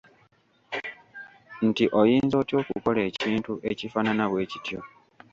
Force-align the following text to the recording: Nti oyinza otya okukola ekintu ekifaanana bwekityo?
Nti 1.67 1.85
oyinza 1.99 2.35
otya 2.41 2.55
okukola 2.61 2.99
ekintu 3.09 3.53
ekifaanana 3.71 4.23
bwekityo? 4.31 4.79